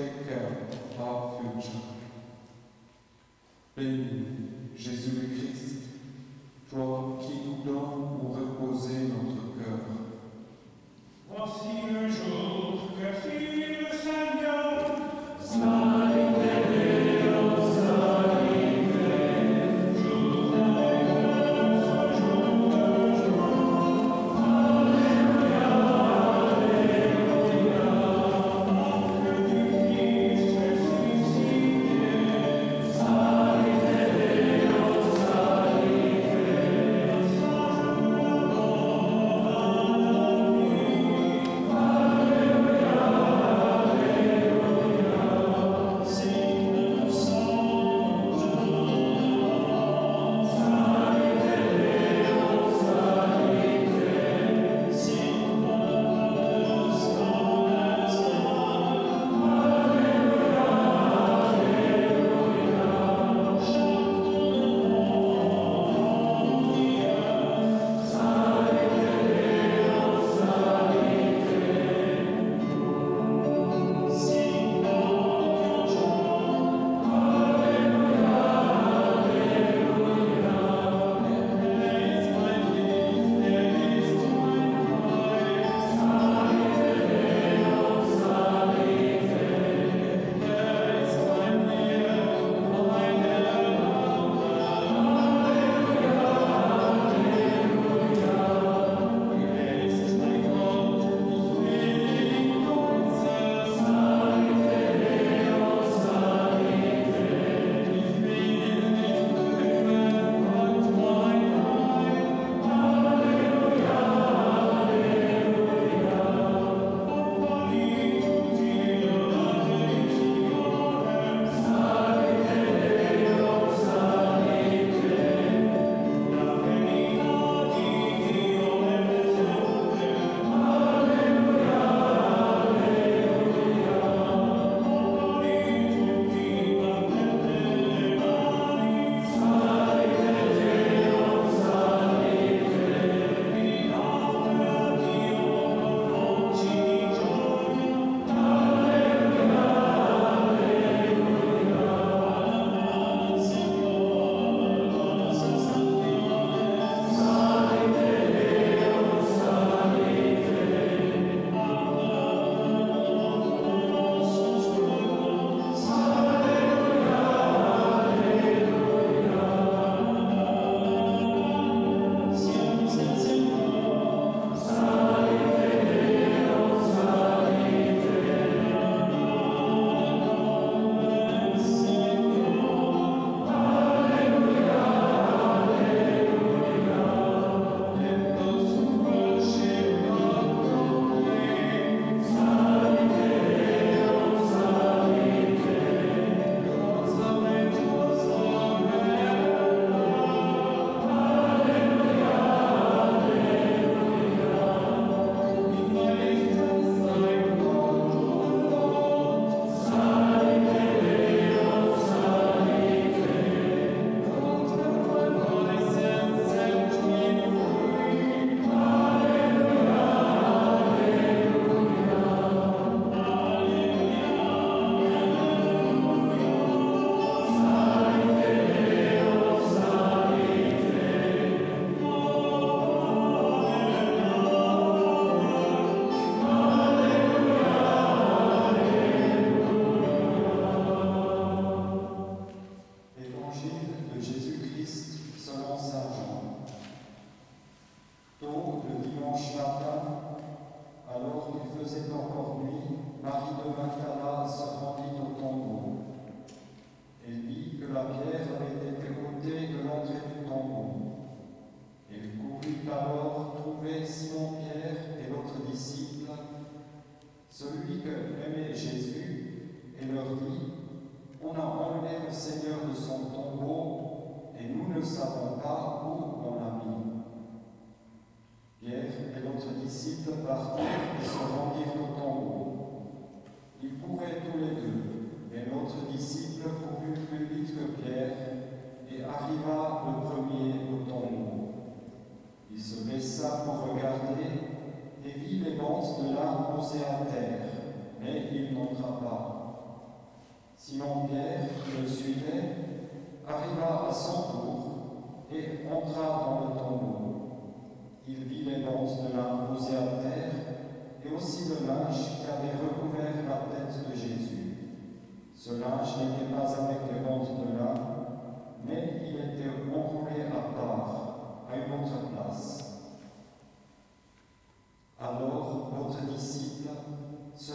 [0.00, 1.80] Take care of our future.
[3.76, 4.26] Béni,
[4.76, 5.79] Jésus le Christ,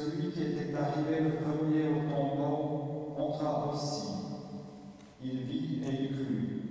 [0.05, 4.07] celui qui était arrivé le premier au tombeau, entra aussi.
[5.23, 6.61] Il vit et il crut.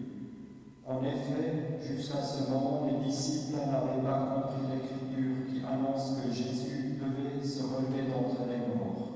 [0.86, 7.00] En effet, jusqu'à ce moment, les disciples n'avaient pas compris l'écriture qui annonce que Jésus
[7.00, 9.08] devait se relever d'entre les morts.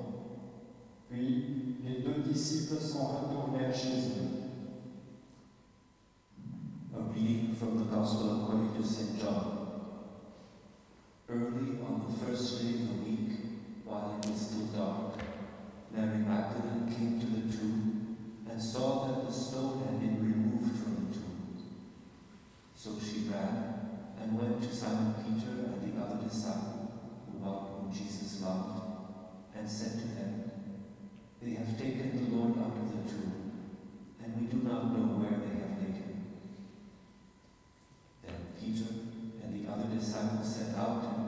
[1.10, 4.38] Puis, les deux disciples sont retournés chez eux.
[6.96, 9.20] A reading from the Gospel according to St.
[9.20, 9.58] John.
[11.28, 13.17] Early on the first day of the week,
[13.88, 15.16] while it was still dark,
[15.90, 18.16] Mary Magdalene came to the tomb
[18.48, 21.56] and saw that the stone had been removed from the tomb.
[22.76, 26.92] So she ran and went to Simon Peter and the other disciple,
[27.32, 28.82] the one whom Jesus loved,
[29.56, 30.50] and said to them,
[31.40, 33.52] They have taken the Lord out of the tomb,
[34.22, 36.28] and we do not know where they have laid him.
[38.20, 38.92] Then Peter
[39.42, 41.18] and the other disciple set out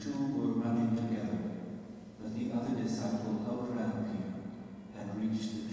[0.00, 1.38] two were running together,
[2.18, 4.32] but the other disciple outran Peter
[4.98, 5.69] and reached the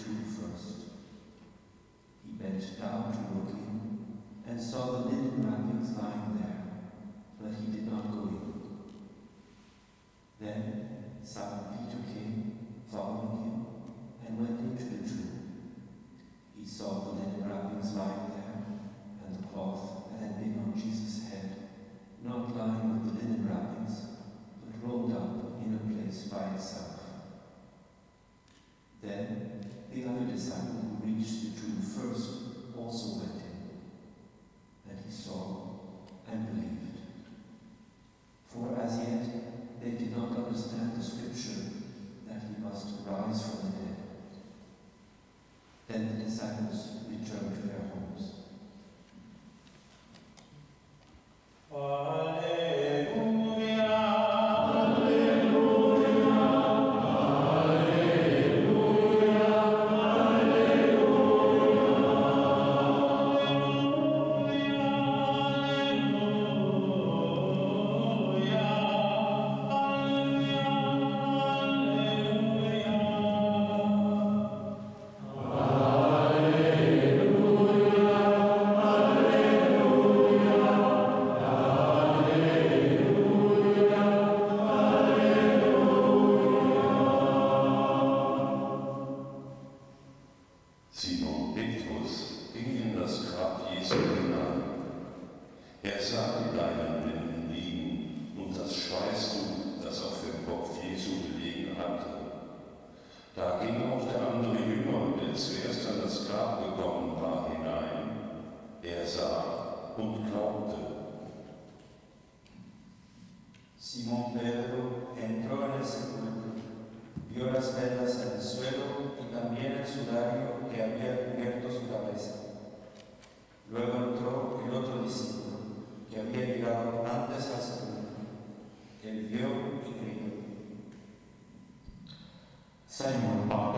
[132.97, 133.53] 西门伯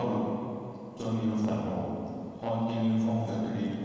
[0.96, 3.84] 進了坟墓，看见了放着的殮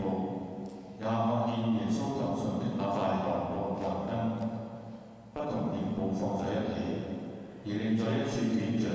[0.98, 1.12] 也看
[1.44, 4.10] 见耶稣头上的那塊黃布環巾，
[5.34, 6.80] 不同殮布放在一起，
[7.66, 8.88] 而另在一處捲着。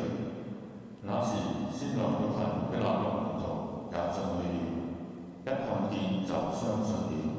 [1.03, 1.29] 那时
[1.77, 3.45] 先来到墳墓的那個門徒
[3.91, 6.89] 也进去了，一看见就相信
[7.21, 7.30] 了。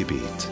[0.00, 0.48] Nachtgebet.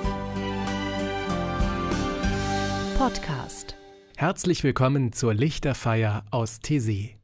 [2.98, 3.76] Podcast.
[4.16, 7.17] Herzlich willkommen zur Lichterfeier aus Tessé.